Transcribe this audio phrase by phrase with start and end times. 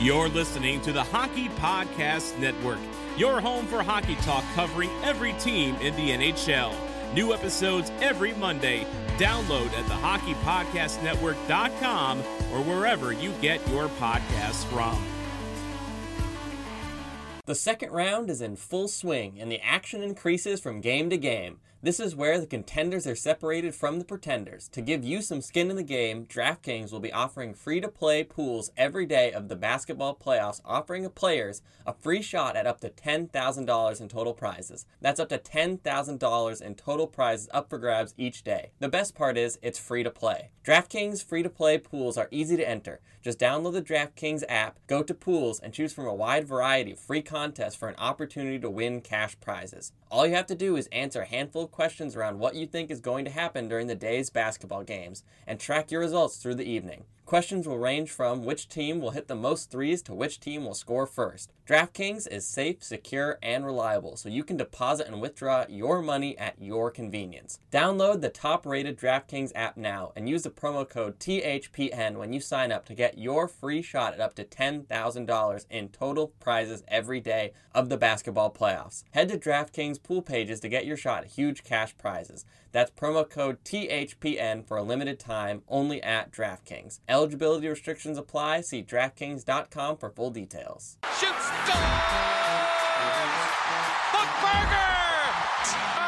[0.00, 2.78] You're listening to the Hockey Podcast Network,
[3.18, 6.74] your home for hockey talk covering every team in the NHL.
[7.12, 8.86] New episodes every Monday.
[9.18, 14.98] Download at thehockeypodcastnetwork.com or wherever you get your podcasts from.
[17.44, 21.58] The second round is in full swing, and the action increases from game to game.
[21.82, 24.68] This is where the contenders are separated from the pretenders.
[24.72, 28.22] To give you some skin in the game, DraftKings will be offering free to play
[28.22, 32.90] pools every day of the basketball playoffs, offering players a free shot at up to
[32.90, 34.84] $10,000 in total prizes.
[35.00, 38.72] That's up to $10,000 in total prizes up for grabs each day.
[38.78, 40.50] The best part is it's free to play.
[40.62, 43.00] DraftKings free to play pools are easy to enter.
[43.22, 46.98] Just download the DraftKings app, go to pools, and choose from a wide variety of
[46.98, 49.92] free contests for an opportunity to win cash prizes.
[50.10, 53.00] All you have to do is answer a handful questions around what you think is
[53.00, 57.04] going to happen during the day's basketball games and track your results through the evening.
[57.30, 60.74] Questions will range from which team will hit the most threes to which team will
[60.74, 61.52] score first.
[61.64, 66.60] DraftKings is safe, secure, and reliable, so you can deposit and withdraw your money at
[66.60, 67.60] your convenience.
[67.70, 72.40] Download the top rated DraftKings app now and use the promo code THPN when you
[72.40, 77.20] sign up to get your free shot at up to $10,000 in total prizes every
[77.20, 79.04] day of the basketball playoffs.
[79.12, 82.44] Head to DraftKings pool pages to get your shot at huge cash prizes.
[82.72, 87.00] That's promo code THPN for a limited time only at DraftKings.
[87.08, 88.62] Eligibility restrictions apply.
[88.62, 90.96] See DraftKings.com for full details.
[91.18, 91.74] Shoot scores!
[94.12, 95.99] Buckberger!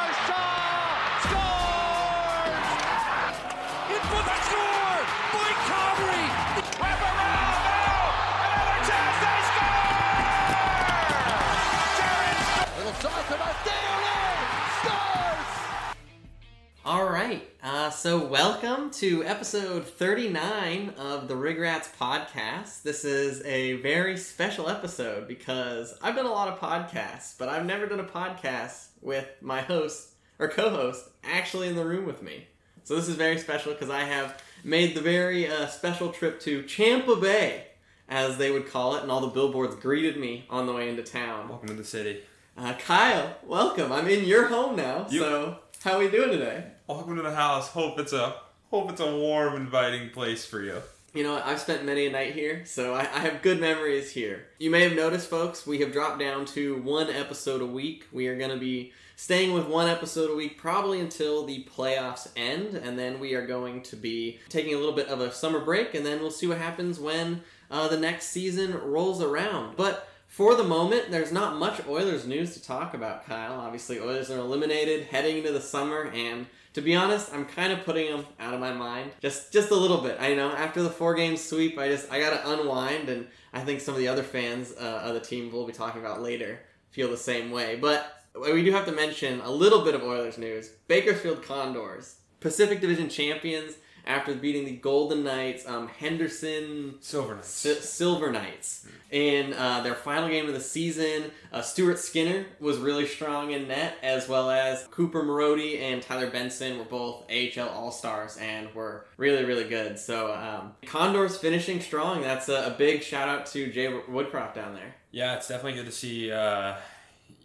[17.23, 17.49] Right.
[17.63, 22.83] Uh, so, welcome to episode 39 of the Rig Rats podcast.
[22.83, 27.65] This is a very special episode because I've done a lot of podcasts, but I've
[27.65, 30.09] never done a podcast with my host
[30.41, 32.49] or co host actually in the room with me.
[32.83, 36.65] So, this is very special because I have made the very uh, special trip to
[36.65, 37.69] Champa Bay,
[38.09, 41.05] as they would call it, and all the billboards greeted me on the way into
[41.05, 41.49] town.
[41.49, 42.23] Welcome to the city.
[42.59, 43.93] Uh, Kyle, welcome.
[43.93, 45.07] I'm in your home now.
[45.09, 46.65] You- So, how are we doing today?
[46.87, 47.69] Welcome to the house.
[47.69, 48.37] Hope it's a
[48.71, 50.81] hope it's a warm, inviting place for you.
[51.13, 51.43] You know.
[51.45, 54.47] I've spent many a night here, so I, I have good memories here.
[54.61, 58.07] You may have noticed, folks, we have dropped down to one episode a week.
[58.13, 62.29] We are going to be staying with one episode a week probably until the playoffs
[62.37, 65.59] end, and then we are going to be taking a little bit of a summer
[65.59, 69.77] break, and then we'll see what happens when uh, the next season rolls around.
[69.77, 73.61] But for the moment, there's not much Oilers news to talk about, Kyle.
[73.61, 77.85] Obviously, Oilers are eliminated heading into the summer, and to be honest, I'm kind of
[77.85, 79.11] putting them out of my mind.
[79.21, 80.17] Just just a little bit.
[80.19, 83.83] I know after the four game sweep, I just I gotta unwind, and I think
[83.83, 86.61] some of the other fans uh, of the team we'll be talking about later
[86.93, 87.77] feel the same way.
[87.77, 90.71] But we do have to mention a little bit of Oilers news.
[90.89, 93.75] Bakersfield Condors, Pacific Division champions
[94.07, 97.49] after beating the Golden Knights, um, Henderson Silver Knights.
[97.49, 101.31] Si- Silver Knights in uh, their final game of the season.
[101.53, 106.31] Uh, Stuart Skinner was really strong in net, as well as Cooper Marody and Tyler
[106.31, 109.99] Benson were both AHL All Stars and were really, really good.
[109.99, 112.23] So um, Condors finishing strong.
[112.23, 114.95] That's a, a big shout out to Jay Woodcroft down there.
[115.11, 116.77] Yeah, it's definitely good to see uh,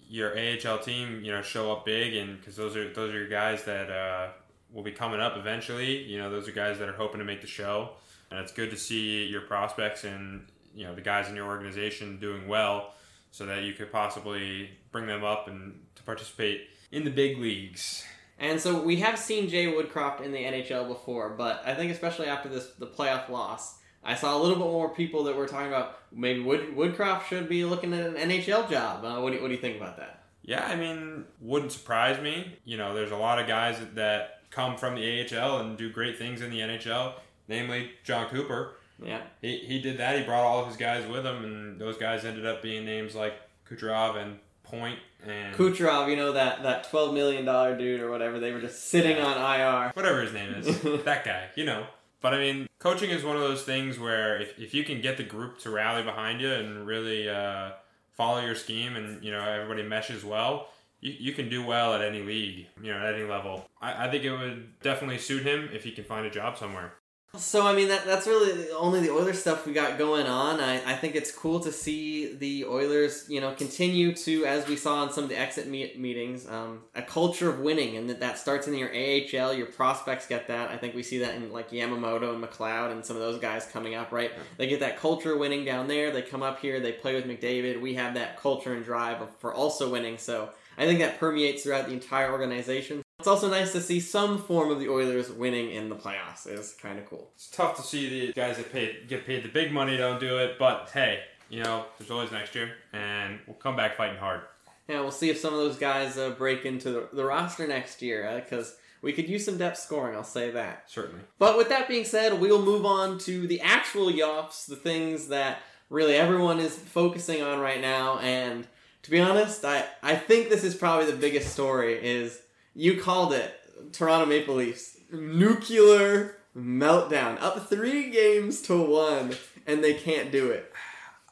[0.09, 3.28] your AHL team, you know, show up big, and because those are those are your
[3.28, 4.29] guys that uh,
[4.72, 6.04] will be coming up eventually.
[6.04, 7.92] You know, those are guys that are hoping to make the show,
[8.32, 12.20] and it's good to see your prospects and you know the guys in your organization
[12.20, 12.94] doing well,
[13.32, 18.06] so that you could possibly bring them up and to participate in the big leagues.
[18.40, 22.28] And so we have seen Jay Woodcroft in the NHL before, but I think especially
[22.28, 25.68] after this the playoff loss, I saw a little bit more people that were talking
[25.68, 29.04] about maybe Wood, Woodcroft should be looking at an NHL job.
[29.04, 30.24] Uh, what, do you, what do you think about that?
[30.44, 32.58] Yeah, I mean, wouldn't surprise me.
[32.64, 35.91] You know, there's a lot of guys that, that come from the AHL and do
[35.91, 37.13] great things in the NHL,
[37.47, 38.75] namely John Cooper.
[39.03, 39.22] Yeah.
[39.41, 40.18] He, he did that.
[40.18, 43.16] He brought all of his guys with him, and those guys ended up being names
[43.16, 43.33] like
[43.69, 48.38] Kucherov and Point and Kucherov, you know that that twelve million dollar dude or whatever.
[48.38, 49.92] They were just sitting on IR.
[49.94, 50.81] whatever his name is.
[51.06, 51.88] that guy, you know.
[52.19, 55.18] But I mean, coaching is one of those things where if, if you can get
[55.18, 57.72] the group to rally behind you and really uh,
[58.13, 60.68] follow your scheme and, you know, everybody meshes well,
[61.00, 63.66] you, you can do well at any league, you know, at any level.
[63.82, 66.94] I, I think it would definitely suit him if he can find a job somewhere.
[67.36, 70.60] So I mean that that's really only the Oilers stuff we got going on.
[70.60, 74.76] I, I think it's cool to see the Oilers, you know, continue to as we
[74.76, 78.22] saw in some of the exit meet, meetings, um, a culture of winning, and that
[78.22, 79.54] that starts in your AHL.
[79.54, 80.72] Your prospects get that.
[80.72, 83.66] I think we see that in like Yamamoto and McLeod and some of those guys
[83.66, 84.12] coming up.
[84.12, 86.12] Right, they get that culture of winning down there.
[86.12, 87.80] They come up here, they play with McDavid.
[87.82, 90.18] We have that culture and drive for also winning.
[90.18, 93.01] So I think that permeates throughout the entire organization.
[93.19, 96.45] It's also nice to see some form of the Oilers winning in the playoffs.
[96.45, 97.31] It's kind of cool.
[97.35, 100.38] It's tough to see the guys that paid get paid the big money don't do
[100.38, 104.41] it, but hey, you know, there's always next year, and we'll come back fighting hard.
[104.88, 108.01] Yeah, we'll see if some of those guys uh, break into the, the roster next
[108.01, 110.15] year because uh, we could use some depth scoring.
[110.15, 110.83] I'll say that.
[110.88, 111.21] Certainly.
[111.39, 115.59] But with that being said, we'll move on to the actual Yoffs, the things that
[115.89, 118.19] really everyone is focusing on right now.
[118.19, 118.68] And
[119.07, 122.42] to be honest, I I think this is probably the biggest story is
[122.75, 123.54] you called it.
[123.94, 124.98] Toronto Maple Leafs.
[125.13, 127.42] Nuclear meltdown.
[127.42, 129.33] Up three games to one,
[129.65, 130.74] and they can't do it.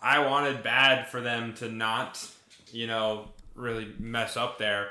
[0.01, 2.25] I wanted bad for them to not,
[2.71, 4.87] you know, really mess up there,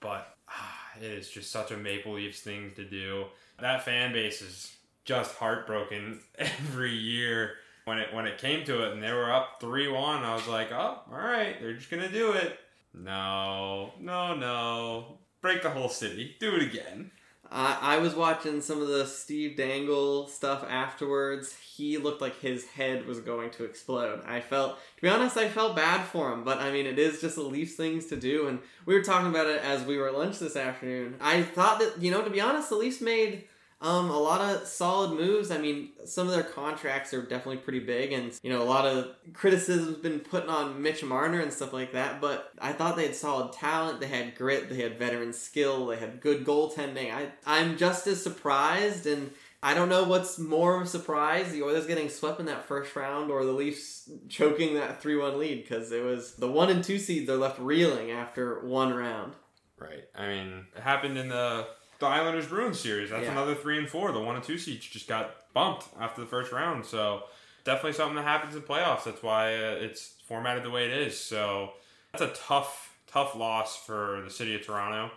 [0.00, 3.26] but ah, it is just such a Maple Leafs thing to do.
[3.60, 7.52] That fan base is just heartbroken every year.
[7.84, 10.48] When it when it came to it and they were up three one, I was
[10.48, 12.58] like, oh, all right, they're just gonna do it.
[12.94, 16.36] No, no, no break the whole city.
[16.40, 17.10] Do it again.
[17.50, 21.54] Uh, I was watching some of the Steve Dangle stuff afterwards.
[21.54, 24.22] He looked like his head was going to explode.
[24.26, 27.20] I felt, to be honest, I felt bad for him, but I mean, it is
[27.20, 28.48] just the Leafs things to do.
[28.48, 31.16] And we were talking about it as we were at lunch this afternoon.
[31.20, 33.44] I thought that, you know, to be honest, the Leafs made
[33.84, 35.50] um, a lot of solid moves.
[35.50, 38.86] I mean, some of their contracts are definitely pretty big, and you know, a lot
[38.86, 42.18] of criticism's been put on Mitch Marner and stuff like that.
[42.18, 44.00] But I thought they had solid talent.
[44.00, 44.70] They had grit.
[44.70, 45.86] They had veteran skill.
[45.86, 47.12] They had good goaltending.
[47.12, 49.32] I I'm just as surprised, and
[49.62, 52.96] I don't know what's more of a surprise: the Oilers getting swept in that first
[52.96, 56.82] round, or the Leafs choking that three one lead because it was the one and
[56.82, 59.34] two seeds are left reeling after one round.
[59.76, 60.04] Right.
[60.14, 61.66] I mean, it happened in the
[61.98, 63.10] the Islanders Bruins series.
[63.10, 63.32] That's Yeah.
[63.32, 64.12] another three and four.
[64.12, 66.84] The one and two seeds just got bumped after the first round.
[66.86, 67.24] So
[67.64, 69.04] definitely something that happens in playoffs.
[69.04, 71.18] That's why uh, it's formatted the way it is.
[71.18, 71.72] So
[72.12, 75.10] that's a tough, tough loss for the city of Toronto.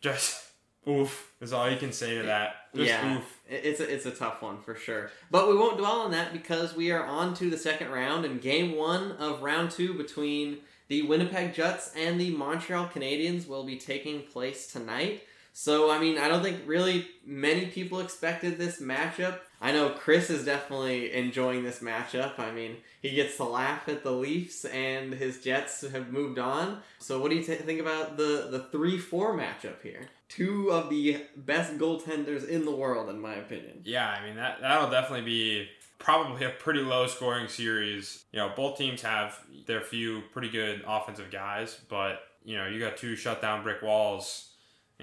[0.00, 0.42] Just
[0.88, 2.54] oof is all you can say to that.
[2.74, 3.40] Just yeah, oof.
[3.48, 5.10] it's a, it's a tough one for sure.
[5.30, 8.40] But we won't dwell on that because we are on to the second round and
[8.40, 10.58] game one of round two between
[10.88, 15.22] the Winnipeg Jets and the Montreal Canadiens will be taking place tonight.
[15.52, 19.38] So I mean, I don't think really many people expected this matchup.
[19.60, 22.38] I know Chris is definitely enjoying this matchup.
[22.38, 26.78] I mean, he gets to laugh at the Leafs and his Jets have moved on.
[26.98, 30.08] So what do you t- think about the the three four matchup here?
[30.28, 33.82] Two of the best goaltenders in the world, in my opinion.
[33.84, 35.68] Yeah, I mean that that'll definitely be
[35.98, 38.24] probably a pretty low scoring series.
[38.32, 42.80] You know, both teams have their few pretty good offensive guys, but you know, you
[42.80, 44.48] got two shutdown brick walls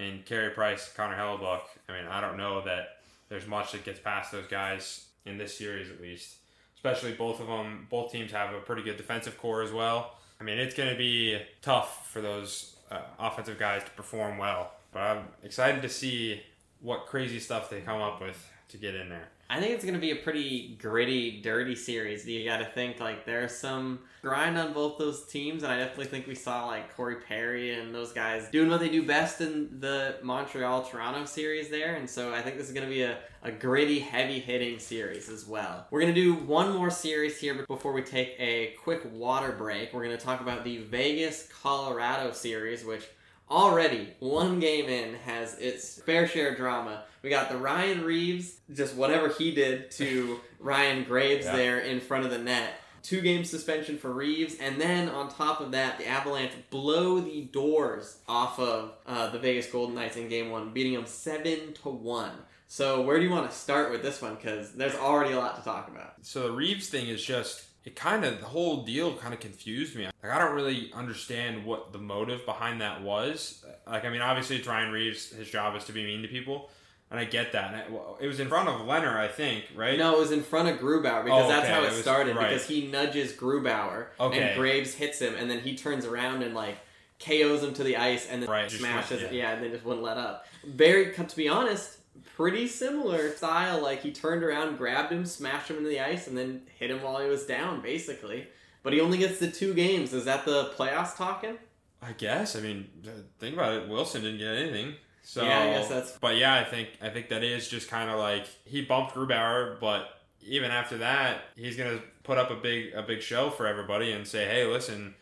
[0.00, 1.62] in Carey Price, Connor Hellebuyck.
[1.88, 2.98] I mean, I don't know that
[3.28, 6.36] there's much that gets past those guys in this series at least.
[6.74, 10.16] Especially both of them, both teams have a pretty good defensive core as well.
[10.40, 14.72] I mean, it's going to be tough for those uh, offensive guys to perform well.
[14.90, 16.40] But I'm excited to see
[16.80, 19.28] what crazy stuff they come up with to get in there.
[19.50, 22.24] I think it's going to be a pretty gritty, dirty series.
[22.24, 26.06] You got to think like there's some grind on both those teams, and I definitely
[26.06, 29.80] think we saw like Corey Perry and those guys doing what they do best in
[29.80, 31.96] the Montreal Toronto series there.
[31.96, 35.28] And so I think this is going to be a, a gritty, heavy hitting series
[35.28, 35.84] as well.
[35.90, 39.92] We're going to do one more series here before we take a quick water break.
[39.92, 43.08] We're going to talk about the Vegas Colorado series, which
[43.50, 47.04] already one game in has its fair share of drama.
[47.22, 51.56] We got the Ryan Reaves, just whatever he did to Ryan Graves Yeah.
[51.56, 52.74] there in front of the net.
[53.02, 57.42] Two game suspension for Reaves, and then on top of that, the Avalanche blow the
[57.44, 61.88] doors off of uh, the Vegas Golden Knights in Game One, beating them seven to
[61.88, 62.32] one.
[62.68, 64.34] So where do you want to start with this one?
[64.34, 66.14] Because there's already a lot to talk about.
[66.22, 69.96] So the Reaves thing is just it kind of the whole deal kind of confused
[69.96, 70.04] me.
[70.22, 73.64] Like I don't really understand what the motive behind that was.
[73.86, 75.30] Like I mean, obviously it's Ryan Reaves.
[75.30, 76.68] His job is to be mean to people,
[77.10, 77.72] and I get that.
[77.72, 79.98] And it, it was in front of Leonard, I think, right?
[79.98, 82.36] No, it was in front of Grubauer because Oh, that's how it, it was- started.
[82.36, 82.50] right.
[82.50, 84.40] Because he nudges Grubauer Okay.
[84.40, 86.76] and Graves hits him, and then he turns around and like
[87.18, 89.22] KOs him to the ice and then Right, smashes.
[89.22, 89.32] it.
[89.32, 89.42] yeah.
[89.42, 90.46] Yeah, and they just wouldn't let up.
[90.64, 91.96] Very, to be honest,
[92.36, 93.82] pretty similar style.
[93.82, 97.02] Like he turned around, grabbed him, smashed him into the ice, and then hit him
[97.02, 98.46] while he was down, basically.
[98.82, 100.12] But he only gets the two games.
[100.14, 101.58] Is that the playoffs talking?
[102.02, 102.56] I guess.
[102.56, 103.88] I mean, uh, think about it.
[103.88, 104.94] Wilson didn't get anything.
[105.22, 108.08] So Yeah, I guess that's- But yeah, I think I think that is just kind
[108.10, 110.08] of like he bumped Grubauer, but
[110.42, 114.26] even after that, he's gonna put up a big a big show for everybody and
[114.26, 115.14] say, hey, listen,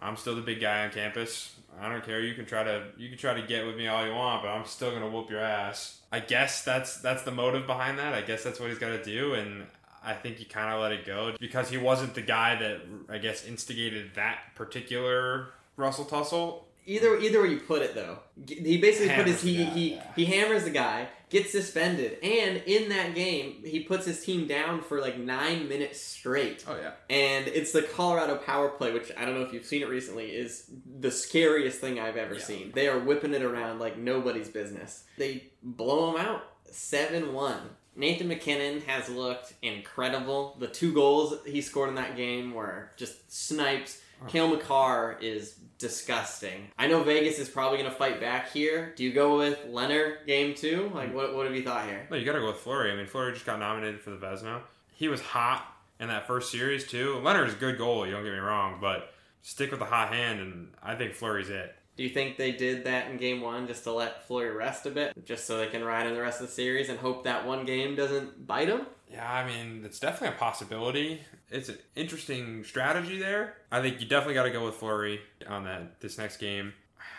[0.00, 1.54] I'm still the big guy on campus.
[1.80, 2.20] I don't care.
[2.20, 4.48] You can try to you can try to get with me all you want, but
[4.48, 6.00] I'm still gonna whoop your ass.
[6.12, 8.14] I guess that's that's the motive behind that.
[8.14, 9.66] I guess that's what he's got to do, and
[10.04, 13.18] I think he kind of let it go because he wasn't the guy that I
[13.18, 16.66] guess instigated that particular Russell tussle.
[16.86, 20.02] Either either way you put it though, he basically put his he guy, he, yeah.
[20.14, 24.82] he hammers the guy, gets suspended, and in that game he puts his team down
[24.82, 26.64] for like nine minutes straight.
[26.68, 26.92] Oh yeah.
[27.08, 30.26] And it's the Colorado power play, which I don't know if you've seen it recently,
[30.26, 32.44] is the scariest thing I've ever Yeah.
[32.44, 32.72] seen.
[32.74, 35.04] They are whipping it around like nobody's business.
[35.16, 37.56] They blow them out 7 1.
[37.96, 40.56] Nathan MacKinnon has looked incredible.
[40.58, 44.00] The two goals he scored in that game were just snipes.
[44.22, 44.26] Oh.
[44.26, 46.68] Cale Makar is disgusting.
[46.78, 48.92] I know Vegas is probably going to fight back here.
[48.96, 50.90] Do you go with Leonard game two?
[50.94, 52.06] Like, what, what have you thought here?
[52.10, 52.92] No, you got to go with Fleury.
[52.92, 54.62] I mean, Fleury just got nominated for the Vezina.
[54.94, 55.66] He was hot
[56.00, 57.20] in that first series too.
[57.22, 58.10] Leonard's a good goalie.
[58.10, 59.12] Don't get me wrong, but
[59.42, 61.74] stick with the hot hand, and I think Fleury's it.
[61.96, 64.90] Do you think they did that in game one just to let Fleury rest a
[64.90, 67.46] bit, just so they can ride in the rest of the series and hope that
[67.46, 68.86] one game doesn't bite them?
[69.10, 71.20] Yeah, I mean, it's definitely a possibility.
[71.50, 73.58] It's an interesting strategy there.
[73.70, 76.72] I think you definitely got to go with Fleury on that this next game.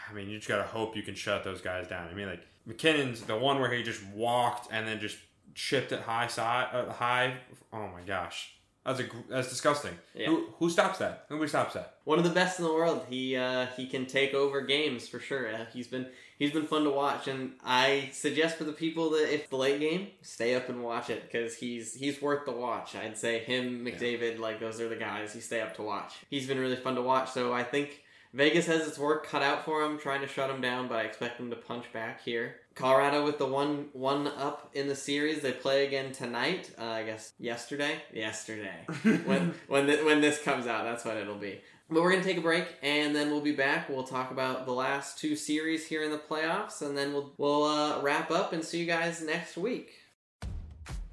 [0.10, 2.10] I mean, you just got to hope you can shut those guys down.
[2.10, 5.18] I mean, like MacKinnon's the one where he just walked and then just
[5.54, 7.38] chipped it high side, uh, high.
[7.72, 8.55] Oh my gosh,
[8.86, 9.98] that's a that's disgusting.
[10.14, 10.28] Yeah.
[10.28, 11.26] Who who stops that?
[11.30, 11.96] Nobody stops that.
[12.04, 13.06] One of the best in the world.
[13.10, 15.52] He uh, he can take over games for sure.
[15.52, 19.34] Uh, he's been he's been fun to watch, and I suggest for the people that
[19.34, 22.96] if the late game, stay up and watch it because he's he's worth the watch.
[22.96, 26.14] I'd say him, McDavid, like those are the guys you stay up to watch.
[26.30, 27.32] He's been really fun to watch.
[27.32, 28.04] So I think
[28.36, 31.04] Vegas has its work cut out for him, trying to shut him down, but I
[31.04, 32.58] expect him to punch back here.
[32.76, 35.42] Colorado with the one one up in the series.
[35.42, 36.72] They play again tonight.
[36.78, 38.02] Uh, I guess yesterday.
[38.14, 38.86] Yesterday.
[39.26, 41.62] when when th- when this comes out, that's what it'll be.
[41.90, 43.88] But we're gonna take a break, and then we'll be back.
[43.88, 47.64] We'll talk about the last two series here in the playoffs, and then we'll we'll
[47.64, 49.94] uh, wrap up and see you guys next week.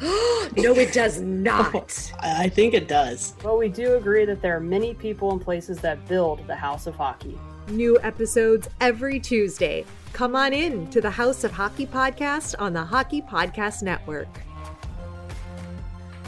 [0.56, 2.12] no, it does not.
[2.20, 3.34] I I think it does.
[3.42, 6.86] but we do agree that there are many people and places that build the House
[6.86, 7.38] of Hockey.
[7.68, 9.84] New episodes every Tuesday.
[10.12, 14.28] Come on in to the House of Hockey podcast on the Hockey Podcast Network.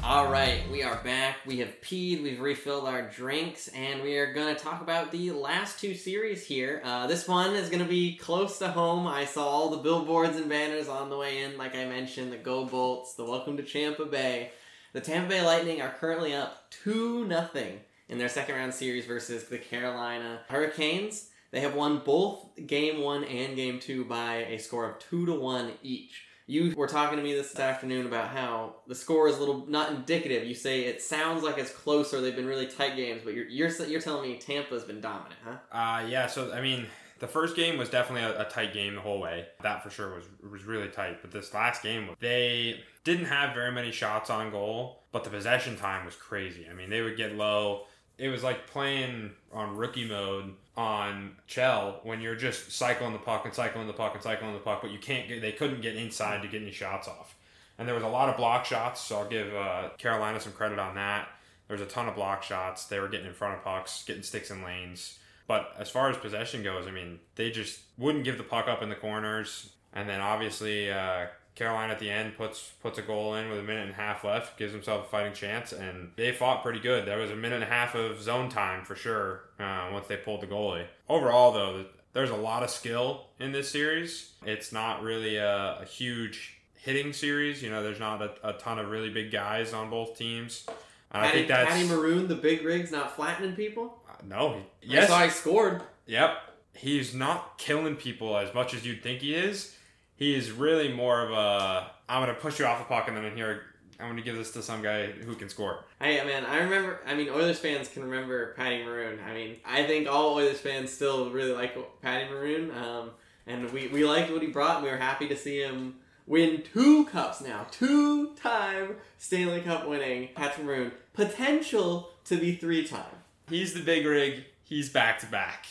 [0.06, 1.38] All right, we are back.
[1.46, 5.30] We have peed, we've refilled our drinks, and we are going to talk about the
[5.30, 6.82] last two series here.
[6.84, 9.06] Uh, this one is going to be close to home.
[9.06, 12.36] I saw all the billboards and banners on the way in, like I mentioned the
[12.36, 14.50] Go Bolts, the Welcome to Champa Bay.
[14.92, 17.80] The Tampa Bay Lightning are currently up 2 nothing
[18.10, 21.30] in their second round series versus the Carolina Hurricanes.
[21.50, 25.32] They have won both game one and game two by a score of 2 to
[25.32, 26.24] 1 each.
[26.46, 29.90] You were talking to me this afternoon about how the score is a little not
[29.90, 30.46] indicative.
[30.46, 32.20] You say it sounds like it's closer.
[32.20, 35.56] They've been really tight games, but you're you're you're telling me Tampa's been dominant, huh?
[35.72, 36.26] Uh, yeah.
[36.26, 36.86] So I mean,
[37.18, 39.46] the first game was definitely a, a tight game the whole way.
[39.62, 41.22] That for sure was was really tight.
[41.22, 45.76] But this last game, they didn't have very many shots on goal, but the possession
[45.76, 46.66] time was crazy.
[46.70, 47.86] I mean, they would get low.
[48.18, 53.44] It was like playing on rookie mode on Chell when you're just cycling the puck
[53.44, 55.40] and cycling the puck and cycling the puck, but you can't get.
[55.40, 57.36] They couldn't get inside to get any shots off,
[57.78, 59.00] and there was a lot of block shots.
[59.00, 61.28] So I'll give uh, Carolina some credit on that.
[61.68, 62.86] There was a ton of block shots.
[62.86, 65.18] They were getting in front of pucks, getting sticks in lanes.
[65.46, 68.82] But as far as possession goes, I mean, they just wouldn't give the puck up
[68.82, 69.70] in the corners.
[69.92, 73.62] And then obviously, uh, Carolina at the end puts puts a goal in with a
[73.62, 77.06] minute and a half left, gives himself a fighting chance, and they fought pretty good.
[77.06, 80.16] There was a minute and a half of zone time for sure uh, once they
[80.16, 80.86] pulled the goalie.
[81.08, 84.32] Overall, though, there's a lot of skill in this series.
[84.44, 87.62] It's not really a, a huge hitting series.
[87.62, 90.66] You know, there's not a, a, ton of really big guys on both teams.
[91.12, 93.96] I think that's Patty Maroon, the big rigs, not flattening people.
[94.08, 95.82] Uh, no, yes, I scored.
[96.06, 96.36] Yep,
[96.74, 99.76] he's not killing people as much as you'd think he is.
[100.16, 103.36] He is really more of a I'm gonna push you off the puck and then
[103.36, 103.62] here
[104.00, 105.84] I'm gonna give this to some guy who can score.
[106.00, 107.00] Hey man, I remember.
[107.06, 109.18] I mean, Oilers fans can remember Patty Maroon.
[109.26, 112.70] I mean, I think all Oilers fans still really like Patty Maroon.
[112.70, 113.10] Um,
[113.46, 114.76] and we we liked what he brought.
[114.76, 119.86] and We were happy to see him win two cups now, two time Stanley Cup
[119.86, 123.04] winning Patrick Maroon, potential to be three time.
[123.48, 124.44] He's the big rig.
[124.64, 125.66] He's back to back.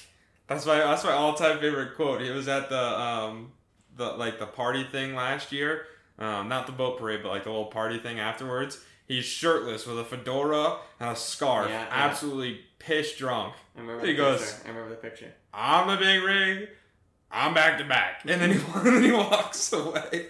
[0.48, 2.22] That's my that's my all time favorite quote.
[2.22, 3.53] He was at the um
[3.96, 5.86] the like the party thing last year,
[6.20, 8.80] um, not the boat parade, but like the little party thing afterwards.
[9.06, 11.88] He's shirtless with a fedora and a scarf, yeah, yeah.
[11.92, 13.54] absolutely piss drunk.
[13.76, 14.06] I remember.
[14.06, 14.62] He goes, picture.
[14.66, 15.34] I remember the picture.
[15.54, 16.70] I'm a big rig.
[17.30, 20.28] I'm back to back, and then he and then he walks away.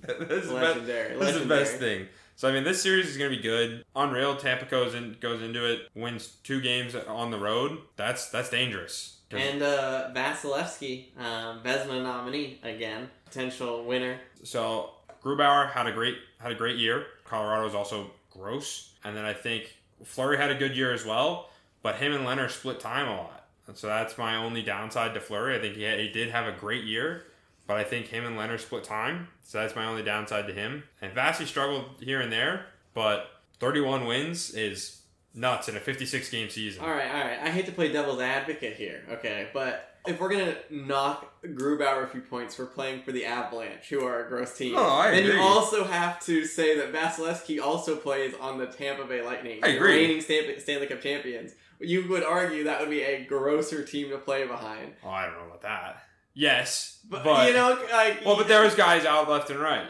[0.00, 1.14] this Legendary.
[1.14, 2.08] Is, best, this is the best thing.
[2.36, 3.82] So I mean, this series is going to be good.
[3.96, 4.36] Unreal.
[4.36, 7.78] Tampa goes in, goes into it, wins two games on the road.
[7.96, 9.16] That's that's dangerous.
[9.30, 14.20] And uh, Vasilevskiy, um, Vezina nominee again, potential winner.
[14.44, 14.90] So
[15.22, 17.06] Grubauer had a great had a great year.
[17.24, 19.74] Colorado is also gross, and then I think
[20.04, 21.50] Fleury had a good year as well.
[21.82, 25.20] But him and Leonard split time a lot, and so that's my only downside to
[25.20, 25.56] Fleury.
[25.56, 27.24] I think he, had, he did have a great year,
[27.66, 30.84] but I think him and Leonard split time, so that's my only downside to him.
[31.00, 33.28] And Vasi struggled here and there, but
[33.60, 35.00] 31 wins is
[35.34, 36.82] nuts in a 56 game season.
[36.82, 37.38] All right, all right.
[37.42, 42.06] I hate to play devil's advocate here, okay, but if we're gonna knock Grubauer a
[42.06, 45.24] few points for playing for the Avalanche, who are a gross team, oh, I then
[45.24, 45.34] agree.
[45.34, 49.68] you also have to say that Vasilevskiy also plays on the Tampa Bay Lightning, I
[49.70, 50.06] agree.
[50.06, 51.52] reigning Stanley Cup champions.
[51.80, 54.94] You would argue that would be a grosser team to play behind.
[55.04, 56.05] Oh, I don't know about that.
[56.38, 59.88] Yes, but, but you know, like well, but there was guys out left and right.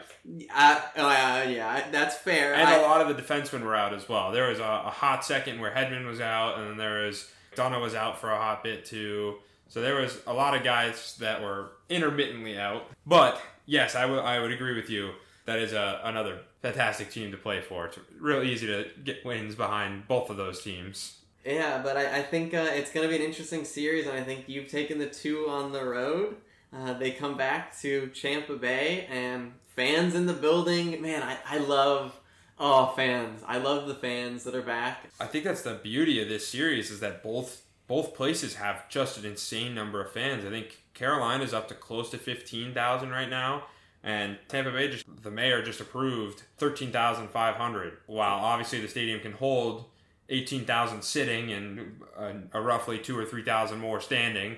[0.55, 2.55] Uh, uh, yeah, that's fair.
[2.55, 4.31] And I, a lot of the defensemen were out as well.
[4.31, 7.81] There was a, a, hot second where Hedman was out, and then there was Donna
[7.81, 9.39] was out for a hot bit too.
[9.67, 12.91] So there was a lot of guys that were intermittently out.
[13.05, 15.15] But yes, I would I would agree with you.
[15.47, 17.87] That is a, another fantastic team to play for.
[17.87, 21.16] It's real easy to get wins behind both of those teams.
[21.47, 24.23] Yeah, but I, I think uh, it's going to be an interesting series, and I
[24.23, 26.37] think you've taken the two on the road.
[26.77, 31.01] Uh, they come back to Champa Bay, and fans in the building.
[31.01, 32.19] Man, I, I love
[32.59, 33.43] oh fans.
[33.47, 35.05] I love the fans that are back.
[35.21, 39.17] I think that's the beauty of this series is that both both places have just
[39.17, 40.45] an insane number of fans.
[40.45, 43.65] I think Carolina's up to close to fifteen thousand right now.
[44.03, 47.99] And Tampa Bay just the mayor just approved thirteen thousand five hundred.
[48.07, 49.85] While obviously the stadium can hold
[50.29, 54.57] eighteen thousand sitting and a, a roughly two or three thousand more standing,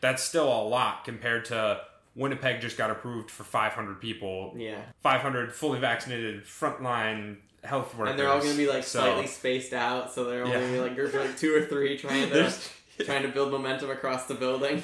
[0.00, 1.80] that's still a lot compared to
[2.14, 4.54] Winnipeg just got approved for 500 people.
[4.56, 4.82] Yeah.
[5.00, 8.10] 500 fully vaccinated frontline health workers.
[8.10, 10.82] And they're all going to be like so, slightly spaced out, so they're only yeah.
[10.82, 12.52] like groups like two or three trying to
[13.04, 14.82] trying to build momentum across the building.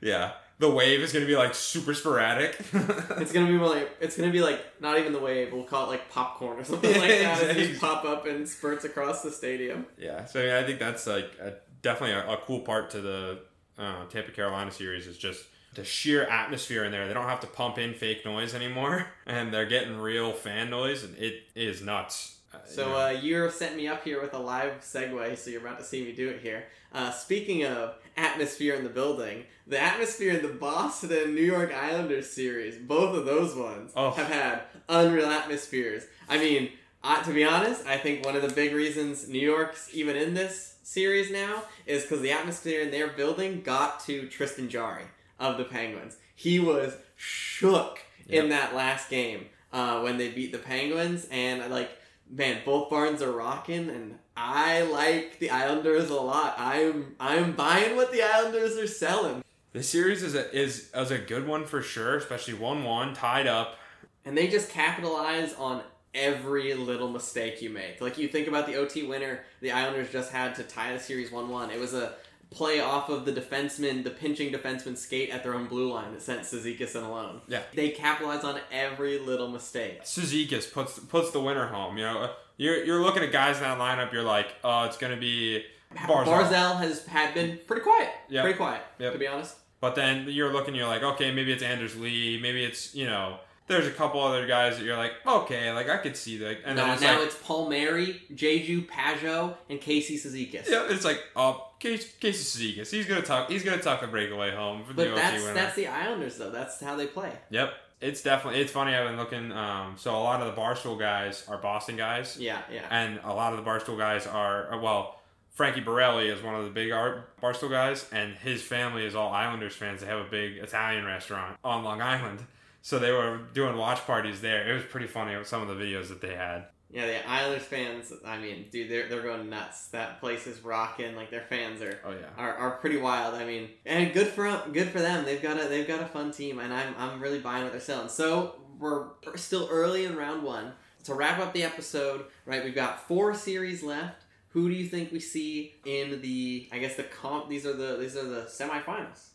[0.00, 0.32] Yeah.
[0.58, 2.58] The wave is going to be like super sporadic.
[2.72, 5.52] it's going to be like it's going to be like not even the wave.
[5.52, 7.40] We'll call it like popcorn or something like that.
[7.40, 7.68] Exactly.
[7.68, 9.86] just pop up and spurts across the stadium.
[9.96, 10.24] Yeah.
[10.24, 13.38] So I, mean, I think that's like a, definitely a, a, cool part to the
[13.78, 17.06] uh, Tampa Carolina series is just the sheer atmosphere in there.
[17.06, 21.04] They don't have to pump in fake noise anymore, and they're getting real fan noise,
[21.04, 22.37] and it is nuts.
[22.52, 25.78] Uh, so uh, you sent me up here with a live segue, so you're about
[25.78, 26.64] to see me do it here.
[26.92, 32.30] Uh, speaking of atmosphere in the building, the atmosphere in the Boston New York Islanders
[32.30, 34.12] series, both of those ones oh.
[34.12, 36.04] have had unreal atmospheres.
[36.28, 36.70] I mean,
[37.04, 40.34] uh, to be honest, I think one of the big reasons New York's even in
[40.34, 45.04] this series now is because the atmosphere in their building got to Tristan Jarry
[45.38, 46.16] of the Penguins.
[46.34, 48.44] He was shook yep.
[48.44, 51.90] in that last game uh, when they beat the Penguins, and like
[52.30, 56.54] man, both barns are rocking, and I like the Islanders a lot.
[56.58, 59.42] I'm I'm buying what the Islanders are selling.
[59.72, 63.46] The series is a, is is a good one for sure, especially one one tied
[63.46, 63.78] up,
[64.24, 65.82] and they just capitalize on
[66.14, 68.00] every little mistake you make.
[68.00, 71.30] Like you think about the OT winner, the Islanders just had to tie the series
[71.30, 71.70] one one.
[71.70, 72.14] It was a
[72.50, 76.22] play off of the defenseman, the pinching defenseman skate at their own blue line that
[76.22, 77.40] sent Cizikas in alone.
[77.48, 77.60] Yeah.
[77.74, 80.02] They capitalize on every little mistake.
[80.04, 81.98] Cizikas puts puts the winner home.
[81.98, 84.12] You know, you're you're looking at guys in that lineup.
[84.12, 86.26] You're like, oh, it's gonna be Barzal.
[86.26, 88.10] Barzell has had been pretty quiet.
[88.28, 88.42] Yeah.
[88.42, 89.12] Pretty quiet, Yep.
[89.12, 89.54] to be honest.
[89.80, 93.38] But then you're looking, you're like, okay, maybe it's Anders Lee, maybe it's you know,
[93.68, 96.58] there's a couple other guys that you're like, okay, like I could see that.
[96.64, 100.68] And now then it's now like, it's Paul Mary, JG Pageau, and Casey Cizikas.
[100.68, 104.50] yeah, it's like, oh, Casey, Casey Cizikas, he's gonna tuck, he's gonna tuck a breakaway
[104.54, 105.54] home for the But OT that's winner.
[105.54, 106.50] that's the Islanders though.
[106.50, 107.32] That's how they play.
[107.50, 107.72] Yep.
[108.00, 108.94] It's definitely it's funny.
[108.94, 109.50] I've been looking.
[109.50, 112.36] Um, so a lot of the Barstool guys are Boston guys.
[112.38, 112.86] Yeah, yeah.
[112.90, 115.16] And a lot of the Barstool guys are uh, well.
[115.50, 119.32] Frankie Borrelli is one of the big art Barstool guys, and his family is all
[119.32, 120.00] Islanders fans.
[120.02, 122.44] They have a big Italian restaurant on Long Island,
[122.88, 124.66] so they were doing watch parties there.
[124.66, 126.68] It was pretty funny with some of the videos that they had.
[126.90, 128.10] Yeah, the Islanders fans.
[128.24, 129.88] I mean, dude, they're they're going nuts.
[129.88, 131.14] That place is rocking.
[131.14, 132.00] Like their fans are.
[132.02, 132.30] Oh yeah.
[132.38, 133.34] Are, are pretty wild.
[133.34, 135.26] I mean, and good for good for them.
[135.26, 137.80] They've got a they've got a fun team, and I'm I'm really buying what they're
[137.82, 138.08] selling.
[138.08, 140.72] So we're still early in round one.
[141.04, 142.64] To wrap up the episode, right?
[142.64, 144.24] We've got four series left.
[144.52, 146.70] Who do you think we see in the?
[146.72, 147.50] I guess the comp.
[147.50, 149.27] These are the these are the semifinals.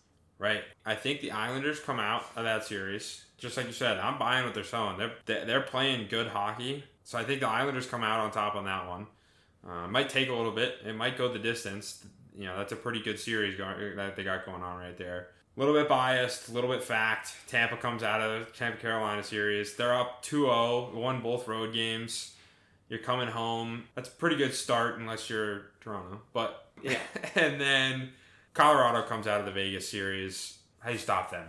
[0.43, 0.62] Right.
[0.86, 3.23] I think the Islanders come out of that series.
[3.38, 4.97] Just like you said, I'm buying what they're selling.
[4.97, 6.84] They're they're playing good hockey.
[7.06, 9.08] So I think the Islanders come out on top on that one.
[9.65, 10.79] Uh, might take a little bit.
[10.86, 12.06] It might go the distance.
[12.36, 15.29] You know, that's a pretty good series going that they got going on right there.
[15.56, 17.32] A little bit biased, a little bit fact.
[17.47, 19.77] Tampa comes out of the Tampa Carolina series.
[19.77, 22.36] They're up 2-0, won both road games.
[22.89, 23.86] You're coming home.
[23.95, 26.19] That's a pretty good start unless you're Toronto.
[26.34, 26.99] But Yeah.
[27.36, 28.10] and then
[28.54, 30.58] Colorado comes out of the Vegas series.
[30.80, 31.48] How do you stop them?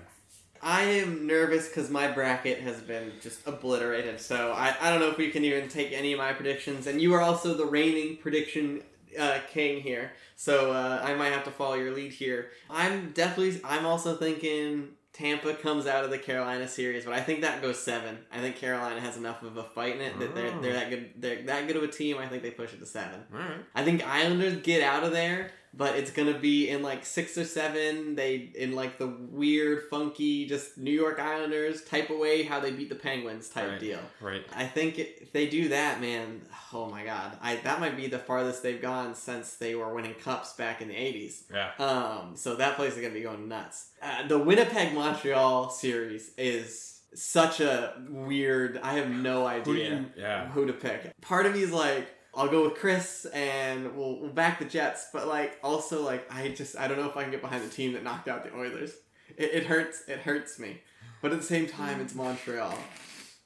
[0.63, 4.19] I am nervous because my bracket has been just obliterated.
[4.21, 6.87] So I, I don't know if we can even take any of my predictions.
[6.87, 8.83] And you are also the reigning prediction
[9.19, 10.13] uh, king here.
[10.37, 12.51] So uh, I might have to follow your lead here.
[12.71, 17.43] I'm definitely, I'm also thinking Tampa comes out of the Carolina series, but I think
[17.43, 18.19] that goes seven.
[18.33, 21.11] I think Carolina has enough of a fight in it that they're, they're that good.
[21.19, 22.19] They're that good of a team.
[22.19, 23.21] I think they push it to seven.
[23.33, 23.59] All right.
[23.75, 27.45] I think Islanders get out of there, but it's gonna be in like six or
[27.45, 28.15] seven.
[28.15, 32.71] They in like the weird, funky, just New York Islanders type of way, how they
[32.71, 33.99] beat the Penguins type Right, deal.
[34.21, 34.45] right.
[34.55, 38.19] I think if they do that, man, oh my god, I that might be the
[38.19, 41.43] farthest they've gone since they were winning cups back in the '80s.
[41.53, 41.71] Yeah.
[41.79, 43.89] Um, so that place is gonna be going nuts.
[44.03, 48.79] Uh, the Winnipeg Montreal series is such a weird.
[48.83, 50.49] I have no Who idea you- yeah.
[50.49, 51.13] who to pick.
[51.21, 55.09] Part of me is like, I'll go with Chris and we'll, we'll back the Jets,
[55.13, 57.69] but like also like I just I don't know if I can get behind the
[57.69, 58.93] team that knocked out the Oilers.
[59.37, 60.03] It, it hurts.
[60.09, 60.81] It hurts me,
[61.23, 62.75] but at the same time, it's Montreal.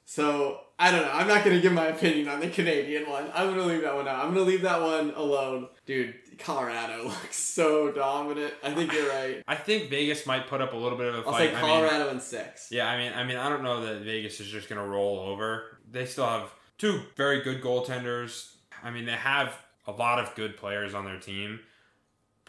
[0.05, 1.11] So I don't know.
[1.11, 3.29] I'm not gonna give my opinion on the Canadian one.
[3.33, 4.25] I'm gonna leave that one out.
[4.25, 6.15] I'm gonna leave that one alone, dude.
[6.39, 8.53] Colorado looks so dominant.
[8.63, 9.43] I think you're right.
[9.47, 11.49] I think Vegas might put up a little bit of a I'll fight.
[11.51, 12.69] say I mean- Colorado in six.
[12.71, 15.19] Yeah, I mean, I mean, I don't know that Vegas is just going to roll
[15.19, 15.77] over.
[15.91, 18.53] They still have two very good goaltenders.
[18.83, 19.53] I mean, they have
[19.87, 21.59] a lot of good players on their team.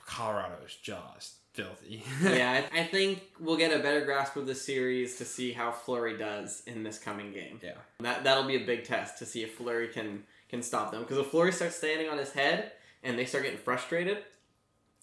[0.04, 2.02] Colorado is just filthy.
[2.22, 6.16] yeah, I, think we'll get a better grasp of the series to see how Fleury
[6.16, 7.60] does in this coming game.
[7.62, 11.02] Yeah, that that'll be a big test to see if Fleury can can stop them.
[11.02, 14.18] Because if Fleury starts standing on his head and they start getting frustrated,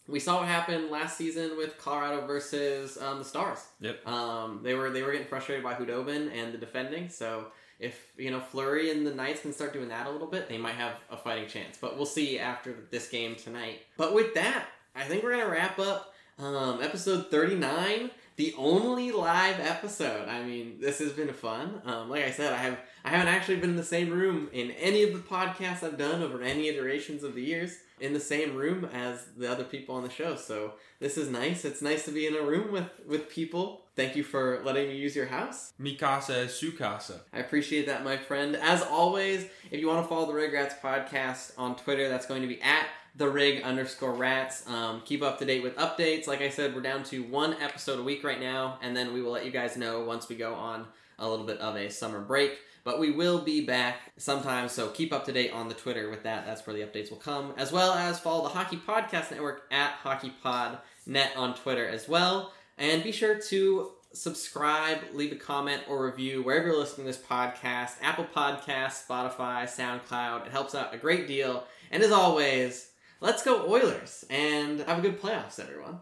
[0.07, 3.59] we saw what happened last season with Colorado versus um, the Stars.
[3.79, 4.07] Yep.
[4.07, 7.09] Um, they were they were getting frustrated by Khudobin and the defending.
[7.09, 7.47] So
[7.79, 10.57] if you know Fleury and the Knights can start doing that a little bit, they
[10.57, 11.77] might have a fighting chance.
[11.79, 13.81] But we'll see after this game tonight.
[13.97, 18.11] But with that, I think we're gonna wrap up um, episode thirty nine.
[18.37, 20.29] The only live episode.
[20.29, 21.81] I mean, this has been fun.
[21.85, 24.69] Um, like I said, I have I haven't actually been in the same room in
[24.71, 28.55] any of the podcasts I've done over any iterations of the years in the same
[28.55, 30.35] room as the other people on the show.
[30.35, 31.65] So this is nice.
[31.65, 33.81] It's nice to be in a room with with people.
[33.95, 35.73] Thank you for letting me use your house.
[35.81, 37.21] Mikasa is Sukasa.
[37.33, 38.55] I appreciate that, my friend.
[38.55, 42.43] As always, if you want to follow the Rig Rats podcast on Twitter, that's going
[42.43, 42.85] to be at
[43.17, 44.67] the rig underscore rats.
[44.67, 46.27] Um, keep up to date with updates.
[46.27, 49.21] Like I said, we're down to one episode a week right now, and then we
[49.21, 50.85] will let you guys know once we go on
[51.19, 52.59] a little bit of a summer break.
[52.83, 56.23] But we will be back sometime, so keep up to date on the Twitter with
[56.23, 56.45] that.
[56.45, 59.99] That's where the updates will come, as well as follow the Hockey Podcast Network at
[60.03, 62.53] HockeyPodNet on Twitter as well.
[62.77, 67.21] And be sure to subscribe, leave a comment or review wherever you're listening to this
[67.21, 70.45] podcast Apple Podcasts, Spotify, SoundCloud.
[70.45, 71.65] It helps out a great deal.
[71.91, 72.86] And as always,
[73.19, 75.99] let's go Oilers and have a good playoffs, everyone.